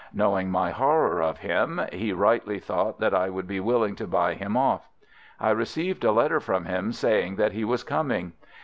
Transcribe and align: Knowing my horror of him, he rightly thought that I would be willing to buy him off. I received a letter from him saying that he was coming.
Knowing 0.15 0.49
my 0.49 0.71
horror 0.71 1.21
of 1.21 1.37
him, 1.37 1.79
he 1.93 2.11
rightly 2.11 2.57
thought 2.57 2.99
that 2.99 3.13
I 3.13 3.29
would 3.29 3.45
be 3.45 3.59
willing 3.59 3.95
to 3.97 4.07
buy 4.07 4.33
him 4.33 4.57
off. 4.57 4.89
I 5.39 5.51
received 5.51 6.03
a 6.03 6.11
letter 6.11 6.39
from 6.39 6.65
him 6.65 6.91
saying 6.91 7.35
that 7.35 7.51
he 7.51 7.63
was 7.63 7.83
coming. 7.83 8.33